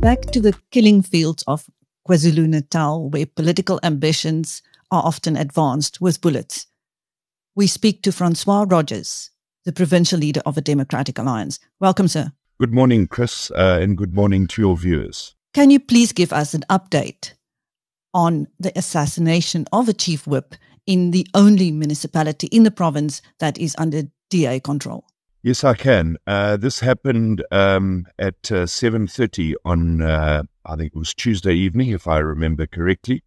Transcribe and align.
Back 0.00 0.22
to 0.32 0.40
the 0.40 0.58
killing 0.70 1.02
fields 1.02 1.42
of 1.46 1.68
KwaZulu 2.08 2.48
Natal, 2.48 3.10
where 3.10 3.26
political 3.26 3.80
ambitions 3.82 4.62
are 4.90 5.02
often 5.04 5.36
advanced 5.36 6.00
with 6.00 6.20
bullets. 6.20 6.66
We 7.54 7.66
speak 7.66 8.02
to 8.02 8.12
Francois 8.12 8.64
Rodgers, 8.68 9.30
the 9.64 9.72
provincial 9.72 10.18
leader 10.18 10.40
of 10.46 10.54
the 10.54 10.60
Democratic 10.60 11.18
Alliance. 11.18 11.58
Welcome, 11.80 12.08
sir. 12.08 12.32
Good 12.60 12.72
morning, 12.72 13.06
Chris, 13.06 13.50
uh, 13.50 13.78
and 13.80 13.96
good 13.96 14.14
morning 14.14 14.46
to 14.48 14.62
your 14.62 14.76
viewers. 14.76 15.34
Can 15.54 15.70
you 15.70 15.80
please 15.80 16.12
give 16.12 16.32
us 16.32 16.54
an 16.54 16.64
update 16.70 17.34
on 18.14 18.46
the 18.58 18.76
assassination 18.78 19.66
of 19.72 19.88
a 19.88 19.92
chief 19.92 20.26
whip 20.26 20.54
in 20.86 21.10
the 21.10 21.26
only 21.34 21.70
municipality 21.70 22.46
in 22.48 22.62
the 22.62 22.70
province 22.70 23.20
that 23.40 23.58
is 23.58 23.74
under 23.78 24.04
DA 24.30 24.60
control? 24.60 25.04
Yes, 25.48 25.64
I 25.64 25.72
can. 25.72 26.18
Uh, 26.26 26.58
this 26.58 26.80
happened 26.80 27.42
um, 27.50 28.04
at 28.18 28.52
uh, 28.52 28.66
seven 28.66 29.06
thirty 29.06 29.54
on, 29.64 30.02
uh, 30.02 30.42
I 30.66 30.76
think 30.76 30.92
it 30.94 30.98
was 30.98 31.14
Tuesday 31.14 31.54
evening, 31.54 31.88
if 31.88 32.06
I 32.06 32.18
remember 32.18 32.66
correctly. 32.66 33.22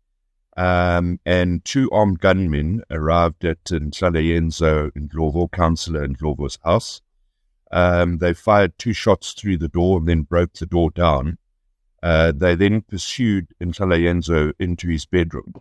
Um, 0.56 1.20
and 1.26 1.66
two 1.66 1.90
armed 1.90 2.20
gunmen 2.20 2.84
arrived 2.92 3.44
at 3.44 3.64
Nhlal'ayenzo 3.64 4.92
in 4.96 5.10
Ndlovu, 5.10 5.52
councillor 5.52 6.04
in 6.04 6.16
Ndlovu's 6.16 6.60
house. 6.64 7.02
Um, 7.72 8.20
they 8.20 8.36
fired 8.36 8.78
two 8.78 8.94
shots 8.94 9.34
through 9.34 9.58
the 9.58 9.68
door 9.68 9.98
and 9.98 10.08
then 10.08 10.22
broke 10.22 10.54
the 10.54 10.68
door 10.68 10.92
down. 10.92 11.40
Uh, 12.04 12.34
they 12.36 12.54
then 12.54 12.82
pursued 12.82 13.48
Nhlal'ayenzo 13.60 14.54
into 14.60 14.90
his 14.90 15.08
bedroom, 15.08 15.56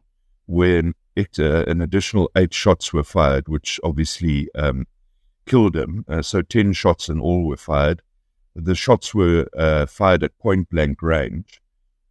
where 0.45 0.93
uh, 1.17 1.65
an 1.67 1.81
additional 1.81 2.31
eight 2.37 2.53
shots 2.53 2.93
were 2.93 3.03
fired, 3.03 3.49
which 3.49 3.81
obviously 3.83 4.51
um, 4.55 4.87
killed 5.47 5.77
him. 5.77 6.05
Uh, 6.09 6.23
so 6.23 6.43
10 6.43 6.73
shots 6.73 7.09
in 7.09 7.21
all 7.21 7.45
were 7.45 7.57
fired. 7.57 8.03
The 8.55 8.75
shots 8.75 9.15
were 9.15 9.47
uh, 9.57 9.87
fired 9.87 10.23
at 10.23 10.39
point 10.39 10.71
blank 10.71 11.03
range. 11.03 11.61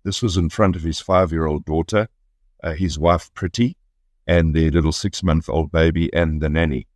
This 0.03 0.21
was 0.21 0.37
in 0.37 0.49
front 0.49 0.75
of 0.75 0.83
his 0.83 0.99
five 0.99 1.31
year 1.31 1.45
old 1.45 1.65
daughter, 1.65 2.07
uh, 2.63 2.73
his 2.73 2.97
wife, 2.97 3.33
Pretty, 3.33 3.75
and 4.25 4.55
their 4.55 4.71
little 4.71 4.91
six 4.91 5.21
month 5.21 5.49
old 5.49 5.71
baby, 5.71 6.13
and 6.13 6.41
the 6.41 6.49
nanny. 6.49 6.87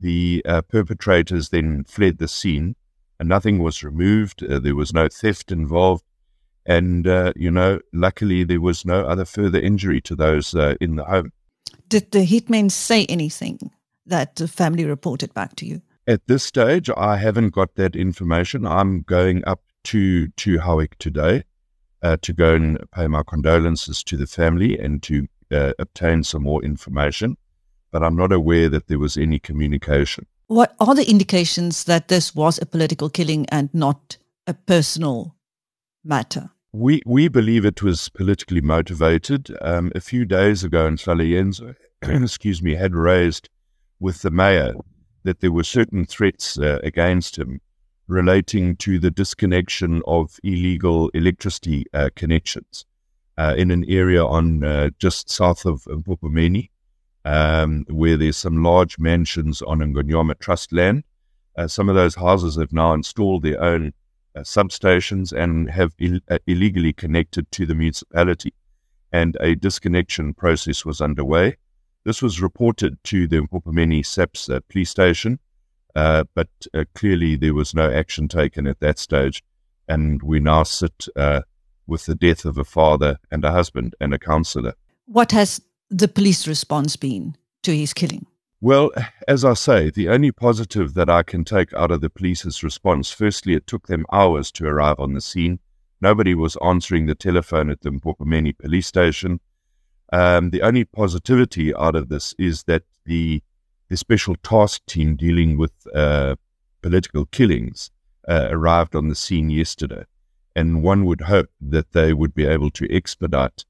The 0.00 0.42
uh, 0.46 0.62
perpetrators 0.62 1.48
then 1.48 1.84
fled 1.84 2.18
the 2.18 2.28
scene, 2.28 2.76
and 3.18 3.28
nothing 3.28 3.58
was 3.58 3.82
removed. 3.82 4.44
Uh, 4.44 4.58
there 4.60 4.76
was 4.76 4.92
no 4.92 5.08
theft 5.08 5.50
involved. 5.50 6.04
And, 6.66 7.06
uh, 7.06 7.32
you 7.36 7.50
know, 7.50 7.80
luckily 7.92 8.42
there 8.42 8.60
was 8.60 8.86
no 8.86 9.04
other 9.04 9.24
further 9.26 9.60
injury 9.60 10.00
to 10.02 10.16
those 10.16 10.54
in 10.80 10.96
the 10.96 11.04
home. 11.04 11.30
Did 11.88 12.10
the 12.10 12.24
hitmen 12.26 12.70
say 12.70 13.04
anything? 13.06 13.70
That 14.06 14.36
the 14.36 14.48
family 14.48 14.84
reported 14.84 15.32
back 15.34 15.56
to 15.56 15.66
you? 15.66 15.82
At 16.06 16.26
this 16.26 16.44
stage, 16.44 16.90
I 16.96 17.16
haven't 17.16 17.50
got 17.50 17.76
that 17.76 17.96
information. 17.96 18.66
I'm 18.66 19.02
going 19.02 19.42
up 19.46 19.62
to 19.84 20.28
to 20.28 20.58
Howick 20.58 20.98
today 20.98 21.44
uh, 22.02 22.16
to 22.22 22.32
go 22.32 22.54
and 22.54 22.78
pay 22.92 23.06
my 23.06 23.22
condolences 23.22 24.02
to 24.04 24.16
the 24.16 24.26
family 24.26 24.78
and 24.78 25.02
to 25.04 25.26
uh, 25.50 25.72
obtain 25.78 26.22
some 26.24 26.42
more 26.42 26.62
information. 26.62 27.36
But 27.90 28.02
I'm 28.02 28.16
not 28.16 28.32
aware 28.32 28.68
that 28.68 28.88
there 28.88 28.98
was 28.98 29.16
any 29.16 29.38
communication. 29.38 30.26
What 30.48 30.74
are 30.80 30.94
the 30.94 31.08
indications 31.08 31.84
that 31.84 32.08
this 32.08 32.34
was 32.34 32.60
a 32.60 32.66
political 32.66 33.08
killing 33.08 33.46
and 33.48 33.72
not 33.72 34.18
a 34.46 34.52
personal 34.52 35.36
matter? 36.04 36.50
We 36.72 37.00
we 37.06 37.28
believe 37.28 37.64
it 37.64 37.82
was 37.82 38.08
politically 38.10 38.60
motivated. 38.60 39.56
Um, 39.62 39.92
a 39.94 40.00
few 40.00 40.24
days 40.24 40.64
ago, 40.64 40.86
in 40.86 40.96
Nhlal'ayenzo, 40.96 41.76
excuse 42.02 42.62
me, 42.62 42.74
had 42.74 42.94
raised 42.94 43.48
with 44.04 44.20
the 44.20 44.30
mayor 44.30 44.74
that 45.22 45.40
there 45.40 45.50
were 45.50 45.64
certain 45.64 46.04
threats 46.04 46.58
uh, 46.58 46.78
against 46.82 47.38
him 47.38 47.58
relating 48.06 48.76
to 48.76 48.98
the 48.98 49.10
disconnection 49.10 50.02
of 50.06 50.38
illegal 50.44 51.08
electricity 51.14 51.86
uh, 51.94 52.10
connections 52.14 52.84
uh, 53.38 53.54
in 53.56 53.70
an 53.70 53.82
area 53.88 54.22
on 54.22 54.62
uh, 54.62 54.90
just 54.98 55.30
south 55.30 55.64
of 55.64 55.84
Mpophomeni, 55.84 56.68
um, 57.24 57.86
where 57.88 58.18
there's 58.18 58.36
some 58.36 58.62
large 58.62 58.98
mansions 58.98 59.62
on 59.62 59.78
Ngonyama 59.78 60.38
Trust 60.38 60.70
land. 60.70 61.02
Uh, 61.56 61.66
some 61.66 61.88
of 61.88 61.94
those 61.94 62.14
houses 62.14 62.56
have 62.56 62.74
now 62.74 62.92
installed 62.92 63.42
their 63.42 63.62
own 63.62 63.94
uh, 64.36 64.40
substations 64.40 65.32
and 65.32 65.70
have 65.70 65.94
Ill- 65.98 66.20
illegally 66.46 66.92
connected 66.92 67.50
to 67.52 67.64
the 67.64 67.74
municipality. 67.74 68.52
And 69.12 69.34
a 69.40 69.54
disconnection 69.54 70.34
process 70.34 70.84
was 70.84 71.00
underway. 71.00 71.56
This 72.04 72.20
was 72.20 72.42
reported 72.42 73.02
to 73.04 73.26
the 73.26 73.40
Mpophomeni 73.40 74.04
SAPS 74.04 74.50
uh, 74.50 74.60
police 74.68 74.90
station, 74.90 75.38
uh, 75.94 76.24
but 76.34 76.48
uh, 76.74 76.84
clearly 76.94 77.34
there 77.34 77.54
was 77.54 77.74
no 77.74 77.90
action 77.90 78.28
taken 78.28 78.66
at 78.66 78.80
that 78.80 78.98
stage. 78.98 79.42
And 79.88 80.22
we 80.22 80.38
now 80.38 80.64
sit 80.64 81.08
uh, 81.16 81.42
with 81.86 82.04
the 82.04 82.14
death 82.14 82.44
of 82.44 82.58
a 82.58 82.64
father 82.64 83.18
and 83.30 83.44
a 83.44 83.52
husband 83.52 83.94
and 84.00 84.12
a 84.12 84.18
counsellor. 84.18 84.74
What 85.06 85.32
has 85.32 85.60
the 85.90 86.08
police 86.08 86.46
response 86.46 86.96
been 86.96 87.36
to 87.62 87.76
his 87.76 87.94
killing? 87.94 88.26
Well, 88.60 88.90
as 89.28 89.44
I 89.44 89.54
say, 89.54 89.90
the 89.90 90.08
only 90.08 90.32
positive 90.32 90.94
that 90.94 91.10
I 91.10 91.22
can 91.22 91.44
take 91.44 91.72
out 91.74 91.90
of 91.90 92.00
the 92.00 92.08
police's 92.08 92.62
response, 92.62 93.10
firstly, 93.10 93.54
it 93.54 93.66
took 93.66 93.86
them 93.86 94.06
hours 94.10 94.50
to 94.52 94.66
arrive 94.66 94.98
on 94.98 95.12
the 95.12 95.20
scene. 95.20 95.58
Nobody 96.00 96.34
was 96.34 96.56
answering 96.64 97.06
the 97.06 97.14
telephone 97.14 97.70
at 97.70 97.82
the 97.82 97.90
Mpophomeni 97.90 98.56
police 98.56 98.86
station. 98.86 99.40
Um, 100.14 100.50
the 100.50 100.62
only 100.62 100.84
positivity 100.84 101.74
out 101.74 101.96
of 101.96 102.08
this 102.08 102.36
is 102.38 102.62
that 102.64 102.84
the 103.04 103.42
the 103.88 103.96
special 103.96 104.36
task 104.36 104.86
team 104.86 105.16
dealing 105.16 105.58
with 105.58 105.72
uh, 105.92 106.36
political 106.82 107.26
killings 107.26 107.90
uh, 108.28 108.46
arrived 108.50 108.94
on 108.94 109.08
the 109.08 109.16
scene 109.16 109.50
yesterday, 109.50 110.04
and 110.54 110.84
one 110.84 111.04
would 111.04 111.22
hope 111.22 111.48
that 111.60 111.90
they 111.92 112.12
would 112.12 112.32
be 112.32 112.46
able 112.46 112.70
to 112.70 112.86
expedite 112.94 113.64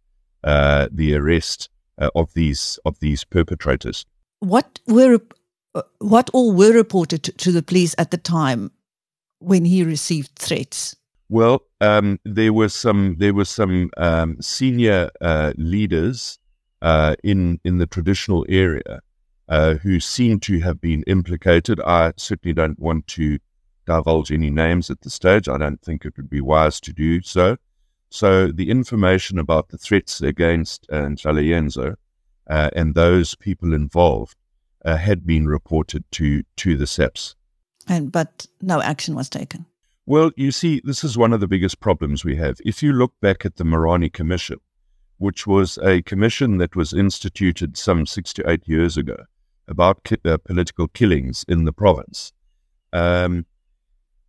uh, 0.45 0.89
the 0.93 1.15
arrest 1.15 1.71
uh, 1.99 2.11
of 2.15 2.35
these 2.35 2.79
of 2.85 2.99
these 3.01 3.25
perpetrators. 3.25 4.05
What 4.41 4.81
were 4.87 5.21
uh, 5.75 5.83
what 5.99 6.29
all 6.35 6.53
were 6.53 6.75
reported 6.75 7.23
to, 7.23 7.33
to 7.33 7.53
the 7.53 7.63
police 7.63 7.95
at 7.97 8.11
the 8.11 8.19
time 8.19 8.71
when 9.39 9.65
he 9.65 9.83
received 9.83 10.37
threats? 10.37 10.95
Well, 11.29 11.65
um, 11.81 12.21
there 12.25 12.53
were 12.53 12.69
some 12.69 13.17
there 13.19 13.35
were 13.35 13.47
some 13.47 13.91
um, 13.97 14.41
senior 14.41 15.11
uh, 15.21 15.53
leaders 15.57 16.39
uh, 16.83 17.17
in 17.25 17.61
in 17.65 17.79
the 17.79 17.87
traditional 17.87 18.45
area 18.49 19.01
uh, 19.49 19.75
who 19.75 20.01
seem 20.01 20.41
to 20.41 20.61
have 20.61 20.81
been 20.81 21.03
implicated. 21.07 21.81
I 21.81 22.13
certainly 22.17 22.55
don't 22.55 22.79
want 22.79 23.07
to 23.09 23.39
divulge 23.87 24.33
any 24.33 24.51
names 24.51 24.91
at 24.91 25.01
this 25.03 25.15
stage. 25.15 25.49
I 25.49 25.59
don't 25.59 25.81
think 25.83 26.05
it 26.05 26.17
would 26.17 26.31
be 26.31 26.41
wise 26.41 26.81
to 26.81 26.93
do 26.93 27.23
so. 27.23 27.57
So 28.11 28.49
the 28.49 28.71
information 28.71 29.39
about 29.39 29.69
the 29.69 29.79
threats 29.79 30.21
against 30.21 30.87
uh, 30.91 31.11
uh, 32.47 32.71
and 32.77 32.95
those 32.95 33.35
people 33.35 33.75
involved 33.75 34.37
uh, 34.85 34.97
had 34.97 35.27
been 35.27 35.47
reported 35.47 36.05
to 36.13 36.43
to 36.57 36.77
the 36.77 36.87
SAPS, 36.87 37.35
And 37.89 38.13
but 38.13 38.47
no 38.61 38.81
action 38.83 39.15
was 39.15 39.29
taken. 39.29 39.67
Well, 40.07 40.33
you 40.37 40.53
see, 40.53 40.83
this 40.85 41.03
is 41.03 41.17
one 41.17 41.33
of 41.33 41.41
the 41.41 41.49
biggest 41.49 41.81
problems 41.81 42.25
we 42.27 42.37
have. 42.37 42.59
If 42.63 42.83
you 42.83 42.93
look 42.93 43.15
back 43.23 43.47
at 43.47 43.57
the 43.57 43.65
Moerane 43.65 44.13
Commission, 44.13 44.59
which 45.17 45.47
was 45.47 45.79
a 45.79 46.03
commission 46.03 46.59
that 46.59 46.77
was 46.77 46.93
instituted 46.93 47.79
some 47.79 48.05
six 48.05 48.35
to 48.35 48.51
eight 48.51 48.69
years 48.69 48.99
ago 48.99 49.17
about 49.67 50.05
ki- 50.05 50.19
uh, 50.27 50.37
political 50.37 50.89
killings 50.89 51.43
in 51.49 51.65
the 51.65 51.73
province, 51.73 52.33
um, 52.93 53.47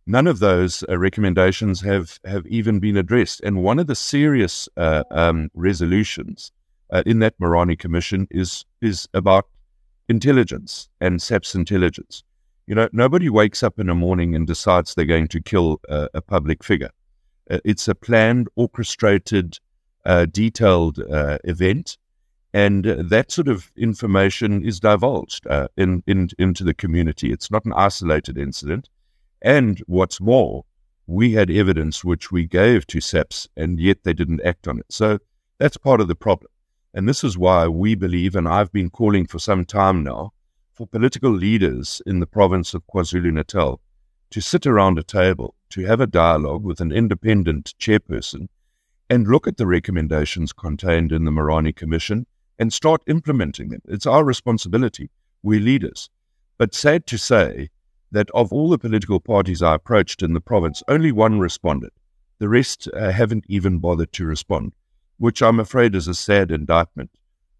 none 0.06 0.26
of 0.26 0.38
those 0.38 0.82
uh, 0.88 0.96
recommendations 0.96 1.82
have, 1.82 2.20
have 2.24 2.46
even 2.46 2.80
been 2.80 2.96
addressed. 2.96 3.42
And 3.42 3.62
one 3.62 3.78
of 3.78 3.86
the 3.86 3.94
serious 3.94 4.70
uh, 4.78 5.04
um, 5.10 5.50
resolutions 5.52 6.52
uh, 6.90 7.02
in 7.04 7.18
that 7.18 7.38
Moerane 7.38 7.78
Commission 7.78 8.28
is 8.30 8.64
is 8.80 9.08
about 9.12 9.46
intelligence 10.08 10.88
and 11.02 11.20
SAPS 11.20 11.54
intelligence. 11.54 12.22
You 12.66 12.74
know, 12.74 12.88
nobody 12.92 13.28
wakes 13.28 13.62
up 13.62 13.78
in 13.78 13.86
the 13.86 13.94
morning 13.94 14.34
and 14.34 14.46
decides 14.46 14.94
they're 14.94 15.04
going 15.04 15.28
to 15.28 15.40
kill 15.40 15.80
a, 15.88 16.08
a 16.14 16.20
public 16.20 16.64
figure. 16.64 16.90
Uh, 17.48 17.58
it's 17.64 17.86
a 17.86 17.94
planned, 17.94 18.48
orchestrated, 18.56 19.58
uh, 20.04 20.26
detailed 20.26 20.98
uh, 20.98 21.38
event, 21.44 21.96
and 22.52 22.84
that 22.84 23.30
sort 23.30 23.48
of 23.48 23.70
information 23.76 24.64
is 24.64 24.80
divulged 24.80 25.46
uh, 25.46 25.68
in, 25.76 26.02
in, 26.06 26.30
into 26.38 26.64
the 26.64 26.74
community. 26.74 27.30
It's 27.30 27.50
not 27.50 27.64
an 27.66 27.72
isolated 27.72 28.36
incident. 28.36 28.88
And 29.42 29.80
what's 29.86 30.20
more, 30.20 30.64
we 31.06 31.32
had 31.32 31.50
evidence 31.50 32.04
which 32.04 32.32
we 32.32 32.46
gave 32.46 32.86
to 32.88 33.00
SAPS, 33.00 33.46
and 33.56 33.78
yet 33.78 33.98
they 34.02 34.14
didn't 34.14 34.44
act 34.44 34.66
on 34.66 34.78
it. 34.78 34.86
So 34.88 35.18
that's 35.58 35.76
part 35.76 36.00
of 36.00 36.08
the 36.08 36.16
problem. 36.16 36.50
And 36.94 37.08
this 37.08 37.22
is 37.22 37.38
why 37.38 37.68
we 37.68 37.94
believe, 37.94 38.34
and 38.34 38.48
I've 38.48 38.72
been 38.72 38.90
calling 38.90 39.26
for 39.26 39.38
some 39.38 39.64
time 39.64 40.02
now, 40.02 40.32
for 40.76 40.86
political 40.86 41.30
leaders 41.30 42.02
in 42.04 42.20
the 42.20 42.26
province 42.26 42.74
of 42.74 42.86
KwaZulu 42.86 43.32
Natal 43.32 43.80
to 44.28 44.42
sit 44.42 44.66
around 44.66 44.98
a 44.98 45.02
table, 45.02 45.54
to 45.70 45.86
have 45.86 46.02
a 46.02 46.06
dialogue 46.06 46.62
with 46.62 46.80
an 46.80 46.92
independent 46.92 47.72
chairperson, 47.80 48.48
and 49.08 49.26
look 49.26 49.46
at 49.46 49.56
the 49.56 49.66
recommendations 49.66 50.52
contained 50.52 51.12
in 51.12 51.24
the 51.24 51.30
Moerane 51.30 51.74
Commission 51.74 52.26
and 52.58 52.72
start 52.72 53.02
implementing 53.06 53.70
them. 53.70 53.80
It's 53.88 54.04
our 54.04 54.22
responsibility. 54.22 55.08
We're 55.42 55.60
leaders. 55.60 56.10
But 56.58 56.74
sad 56.74 57.06
to 57.06 57.16
say 57.16 57.70
that 58.12 58.30
of 58.34 58.52
all 58.52 58.68
the 58.68 58.78
political 58.78 59.18
parties 59.18 59.62
I 59.62 59.76
approached 59.76 60.22
in 60.22 60.34
the 60.34 60.40
province, 60.40 60.82
only 60.88 61.10
one 61.10 61.38
responded. 61.38 61.90
The 62.38 62.50
rest 62.50 62.86
uh, 62.92 63.12
haven't 63.12 63.46
even 63.48 63.78
bothered 63.78 64.12
to 64.12 64.26
respond, 64.26 64.74
which 65.16 65.40
I'm 65.40 65.58
afraid 65.58 65.94
is 65.94 66.06
a 66.06 66.14
sad 66.14 66.50
indictment 66.50 67.10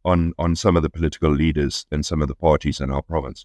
on, 0.06 0.32
on 0.38 0.56
some 0.56 0.76
of 0.76 0.82
the 0.82 0.88
political 0.88 1.30
leaders 1.30 1.84
and 1.90 2.06
some 2.06 2.22
of 2.22 2.28
the 2.28 2.34
parties 2.34 2.80
in 2.80 2.90
our 2.90 3.02
province. 3.02 3.44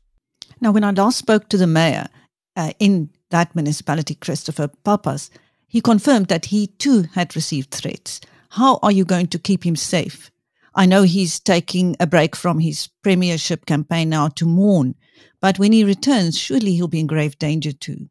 Now, 0.62 0.72
when 0.72 0.84
I 0.84 0.92
last 0.92 1.18
spoke 1.18 1.50
to 1.50 1.58
the 1.58 1.68
mayor 1.68 2.08
uh, 2.56 2.72
in 2.80 3.10
that 3.31 3.54
municipality, 3.56 4.16
Christopher 4.16 4.69
Pappas, 4.86 5.30
he 5.68 5.81
confirmed 5.81 6.28
that 6.28 6.46
he 6.46 6.68
too 6.68 7.04
had 7.13 7.36
received 7.36 7.72
threats. 7.72 8.22
How 8.52 8.78
are 8.84 8.92
you 8.92 9.06
going 9.06 9.28
to 9.28 9.40
keep 9.40 9.66
him 9.66 9.75
safe? 9.75 10.30
I 10.75 10.86
know 10.86 11.04
he's 11.04 11.40
taking 11.40 11.96
a 12.00 12.08
break 12.08 12.36
from 12.36 12.60
his 12.60 12.90
premiership 13.02 13.66
campaign 13.66 14.10
now 14.10 14.30
to 14.30 14.46
mourn, 14.46 14.96
but 15.42 15.60
when 15.60 15.74
he 15.74 15.84
returns, 15.84 16.38
surely 16.38 16.74
he'll 16.74 16.88
be 16.88 17.00
in 17.00 17.08
grave 17.08 17.38
danger 17.40 17.72
too. 17.74 18.10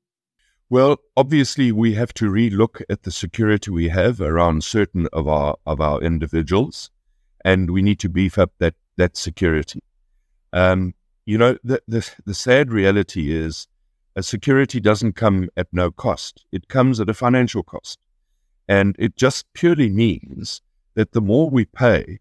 Well, 0.68 0.98
obviously, 1.16 1.72
we 1.72 1.94
have 1.94 2.12
to 2.14 2.30
relook 2.30 2.82
at 2.88 3.02
the 3.02 3.10
security 3.10 3.70
we 3.70 3.88
have 3.88 4.20
around 4.20 4.62
certain 4.62 5.08
of 5.12 5.26
our 5.26 5.56
of 5.66 5.80
our 5.80 6.00
individuals, 6.00 6.90
and 7.44 7.70
we 7.70 7.82
need 7.82 7.98
to 8.00 8.08
beef 8.08 8.38
up 8.38 8.52
that 8.58 8.74
that 8.96 9.16
security. 9.16 9.82
Um, 10.52 10.94
you 11.26 11.38
know, 11.38 11.56
the, 11.64 11.82
the 11.86 12.08
the 12.24 12.34
sad 12.34 12.72
reality 12.72 13.32
is, 13.32 13.66
a 14.16 14.22
security 14.22 14.80
doesn't 14.80 15.14
come 15.14 15.48
at 15.56 15.68
no 15.72 15.90
cost; 15.90 16.44
it 16.52 16.68
comes 16.68 17.00
at 17.00 17.10
a 17.10 17.14
financial 17.14 17.62
cost, 17.62 17.98
and 18.68 18.96
it 18.98 19.16
just 19.16 19.52
purely 19.54 19.88
means 19.88 20.62
that 20.94 21.12
the 21.12 21.20
more 21.20 21.48
we 21.48 21.64
pay 21.64 22.18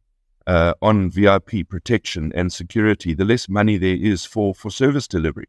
uh, 0.47 0.73
on 0.81 1.11
VIP 1.11 1.67
protection 1.67 2.31
and 2.33 2.51
security, 2.51 3.13
the 3.13 3.25
less 3.25 3.47
money 3.49 3.77
there 3.77 3.95
is 3.95 4.25
for 4.25 4.53
for 4.55 4.69
service 4.69 5.07
delivery. 5.07 5.47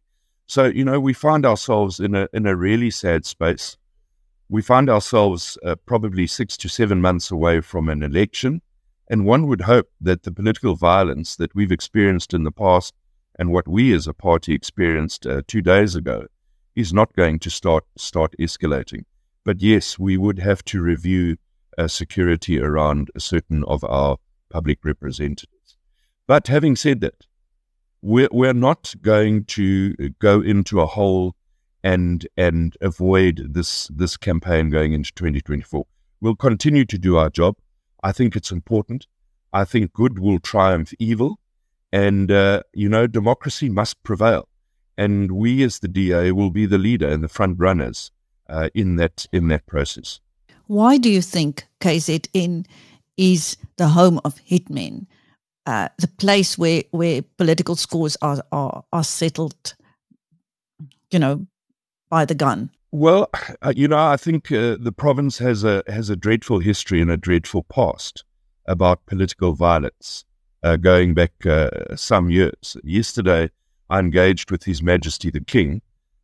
So, 0.50 0.64
you 0.64 0.84
know, 0.84 0.99
we 0.99 1.12
find 1.12 1.46
ourselves 1.46 2.00
in 2.00 2.17
a, 2.17 2.28
in 2.32 2.44
a 2.44 2.56
really 2.56 2.90
sad 2.90 3.25
space. 3.25 3.76
We 4.49 4.62
find 4.62 4.90
ourselves 4.90 5.56
uh, 5.64 5.76
probably 5.87 6.26
six 6.26 6.56
to 6.56 6.69
seven 6.69 7.00
months 7.00 7.31
away 7.31 7.61
from 7.61 7.88
an 7.88 8.02
election. 8.02 8.61
And 9.10 9.26
one 9.26 9.48
would 9.48 9.62
hope 9.62 9.88
that 10.00 10.22
the 10.22 10.30
political 10.30 10.76
violence 10.76 11.34
that 11.34 11.52
we've 11.52 11.72
experienced 11.72 12.32
in 12.32 12.44
the 12.44 12.52
past 12.52 12.94
and 13.36 13.50
what 13.50 13.66
we 13.66 13.92
as 13.92 14.06
a 14.06 14.14
party 14.14 14.54
experienced 14.54 15.26
uh, 15.26 15.42
two 15.48 15.60
days 15.60 15.96
ago 15.96 16.26
is 16.76 16.92
not 16.92 17.16
going 17.16 17.40
to 17.40 17.50
start 17.50 17.84
start 17.98 18.36
escalating. 18.38 19.04
But 19.44 19.60
yes, 19.60 19.98
we 19.98 20.16
would 20.16 20.38
have 20.38 20.64
to 20.66 20.80
review 20.80 21.38
uh, 21.76 21.88
security 21.88 22.60
around 22.60 23.10
certain 23.18 23.64
of 23.64 23.82
our 23.82 24.18
public 24.48 24.84
representatives. 24.84 25.76
But 26.28 26.46
having 26.46 26.76
said 26.76 27.00
that, 27.00 27.26
we're, 28.02 28.28
we're 28.30 28.52
not 28.52 28.94
going 29.02 29.44
to 29.46 29.94
go 30.20 30.40
into 30.40 30.80
a 30.80 30.86
hole 30.86 31.34
and 31.82 32.28
and 32.36 32.76
avoid 32.80 33.54
this 33.54 33.88
this 33.88 34.16
campaign 34.16 34.70
going 34.70 34.92
into 34.92 35.12
2024. 35.14 35.84
We'll 36.20 36.36
continue 36.36 36.84
to 36.84 36.98
do 36.98 37.16
our 37.16 37.30
job. 37.30 37.56
I 38.02 38.12
think 38.12 38.37
it's 38.37 38.50
important. 38.50 39.06
I 39.52 39.64
think 39.64 39.93
good 39.93 40.19
will 40.19 40.38
triumph 40.38 40.93
evil, 40.99 41.38
and 41.93 42.31
uh, 42.31 42.62
you 42.73 42.88
know 42.88 43.06
democracy 43.06 43.69
must 43.69 44.02
prevail. 44.02 44.49
And 44.97 45.32
we, 45.32 45.62
as 45.62 45.79
the 45.79 45.88
DA, 45.88 46.32
will 46.32 46.50
be 46.50 46.67
the 46.67 46.79
leader 46.79 47.08
and 47.08 47.25
the 47.25 47.29
front 47.29 47.58
runners 47.58 48.11
uh, 48.49 48.69
in 48.75 48.97
that 48.97 49.26
in 49.32 49.49
that 49.49 49.67
process. 49.67 50.20
Why 50.67 50.99
do 50.99 51.11
you 51.11 51.23
think 51.23 51.67
KZN 51.81 52.67
is 53.17 53.56
the 53.76 53.88
home 53.88 54.20
of 54.25 54.37
hitmen? 54.49 55.06
uh, 55.67 55.88
the 55.99 56.08
place 56.08 56.58
where 56.58 56.82
where 56.91 57.23
political 57.37 57.76
scores 57.76 58.17
are 58.23 58.43
are, 58.50 58.85
are 58.93 59.05
settled, 59.05 59.75
you 61.11 61.19
know, 61.19 61.46
by 62.08 62.25
the 62.25 62.35
gun. 62.35 62.70
Well, 62.92 63.31
uh, 63.62 63.72
you 63.76 63.88
know, 63.88 63.98
I 63.98 64.16
think 64.16 64.50
uh, 64.52 64.76
the 64.81 64.92
province 64.92 65.38
has 65.38 65.64
a 65.64 65.82
has 65.87 66.10
a 66.10 66.16
dreadful 66.16 66.60
history 66.60 67.00
and 67.00 67.10
a 67.10 67.16
dreadful 67.16 67.64
past 67.64 68.25
about 68.66 69.06
political 69.06 69.54
violence, 69.54 70.25
uh, 70.62 70.76
going 70.76 71.14
back 71.14 71.32
uh, 71.46 71.96
some 71.96 72.31
years. 72.31 72.76
Yesterday, 72.84 73.50
I 73.88 73.98
engaged 73.98 74.50
with 74.50 74.64
His 74.64 74.82
Majesty 74.82 75.31
the 75.31 75.40
King. 75.40 75.82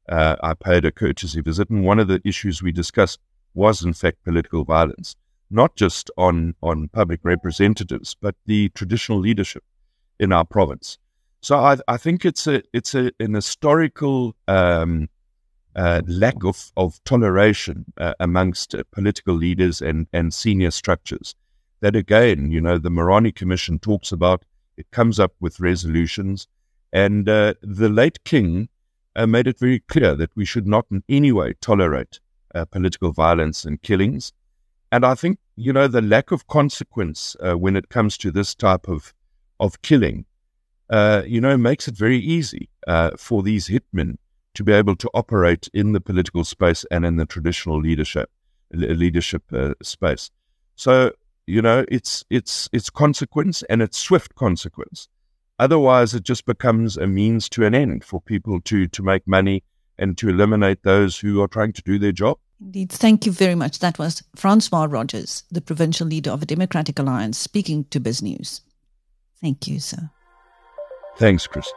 Uh, 0.08 0.36
I 0.42 0.54
paid 0.54 0.84
a 0.84 0.92
courtesy 0.92 1.40
visit, 1.40 1.68
and 1.70 1.84
one 1.84 1.98
of 1.98 2.08
the 2.08 2.20
issues 2.24 2.62
we 2.62 2.70
discussed 2.70 3.18
was, 3.54 3.82
in 3.82 3.92
fact, 3.92 4.22
political 4.22 4.64
violence 4.64 5.16
not 5.50 5.76
just 5.76 6.10
on, 6.16 6.54
on 6.62 6.88
public 6.88 7.20
representatives, 7.22 8.16
but 8.20 8.34
the 8.46 8.68
traditional 8.70 9.18
leadership 9.18 9.62
in 10.18 10.32
our 10.32 10.44
province. 10.44 10.98
So 11.40 11.58
I, 11.58 11.76
I 11.86 11.96
think 11.96 12.24
it's 12.24 12.46
a 12.46 12.62
it's 12.72 12.94
a, 12.94 13.12
an 13.20 13.34
historical 13.34 14.34
um, 14.48 15.08
uh, 15.76 16.00
lack 16.06 16.42
of, 16.42 16.72
of 16.78 17.02
toleration 17.04 17.84
uh, 17.98 18.14
amongst 18.18 18.74
uh, 18.74 18.82
political 18.92 19.34
leaders 19.34 19.82
and, 19.82 20.06
and 20.10 20.32
senior 20.32 20.70
structures. 20.70 21.34
That 21.80 21.94
again, 21.94 22.50
you 22.50 22.62
know, 22.62 22.78
the 22.78 22.88
Moerane 22.88 23.34
Commission 23.34 23.78
talks 23.78 24.10
about. 24.10 24.42
It 24.78 24.90
comes 24.90 25.20
up 25.20 25.34
with 25.38 25.60
resolutions, 25.60 26.48
and 26.92 27.28
uh, 27.28 27.54
the 27.60 27.90
late 27.90 28.24
king 28.24 28.70
uh, 29.14 29.26
made 29.26 29.46
it 29.46 29.58
very 29.58 29.80
clear 29.80 30.14
that 30.16 30.34
we 30.34 30.46
should 30.46 30.66
not 30.66 30.86
in 30.90 31.02
any 31.10 31.30
way 31.30 31.52
tolerate 31.60 32.20
uh, 32.54 32.64
political 32.64 33.12
violence 33.12 33.66
and 33.66 33.82
killings. 33.82 34.32
And 34.90 35.04
I 35.04 35.14
think, 35.14 35.38
you 35.56 35.74
know, 35.74 35.88
the 35.88 36.00
lack 36.00 36.30
of 36.30 36.46
consequence 36.46 37.36
when 37.40 37.76
it 37.76 37.90
comes 37.90 38.16
to 38.18 38.30
this 38.30 38.54
type 38.54 38.88
of, 38.88 39.12
of 39.60 39.82
killing, 39.82 40.24
you 40.90 41.40
know, 41.40 41.56
makes 41.58 41.88
it 41.88 41.96
very 41.96 42.18
easy 42.18 42.70
for 43.18 43.42
these 43.42 43.68
hitmen 43.68 44.16
to 44.56 44.64
be 44.64 44.72
able 44.72 44.96
to 44.96 45.10
operate 45.14 45.68
in 45.72 45.92
the 45.92 46.00
political 46.00 46.44
space 46.44 46.84
and 46.90 47.04
in 47.06 47.16
the 47.16 47.26
traditional 47.26 47.80
leadership 47.80 48.30
leadership 48.72 49.44
uh, 49.52 49.74
space. 49.82 50.30
So, 50.74 51.12
you 51.46 51.62
know, 51.62 51.84
it's 51.88 52.24
it's 52.30 52.68
it's 52.72 52.90
consequence 52.90 53.62
and 53.70 53.80
it's 53.80 53.98
swift 53.98 54.34
consequence. 54.34 55.08
Otherwise, 55.58 56.14
it 56.14 56.22
just 56.22 56.44
becomes 56.44 56.96
a 56.96 57.06
means 57.06 57.48
to 57.50 57.64
an 57.64 57.74
end 57.74 58.04
for 58.04 58.20
people 58.20 58.60
to 58.62 58.88
to 58.88 59.02
make 59.02 59.26
money 59.26 59.62
and 59.98 60.18
to 60.18 60.28
eliminate 60.28 60.82
those 60.82 61.18
who 61.18 61.40
are 61.40 61.48
trying 61.48 61.72
to 61.72 61.82
do 61.82 61.98
their 61.98 62.12
job. 62.12 62.38
Indeed. 62.60 62.90
Thank 62.90 63.26
you 63.26 63.32
very 63.32 63.54
much. 63.54 63.78
That 63.80 63.98
was 63.98 64.22
Francois 64.34 64.86
Rodgers, 64.88 65.44
the 65.50 65.60
provincial 65.60 66.06
leader 66.06 66.30
of 66.30 66.42
a 66.42 66.46
Democratic 66.46 66.98
Alliance, 66.98 67.38
speaking 67.38 67.84
to 67.90 68.00
BizNews. 68.00 68.62
Thank 69.40 69.68
you, 69.68 69.78
sir. 69.80 70.10
Thanks, 71.18 71.46
Chris. 71.46 71.70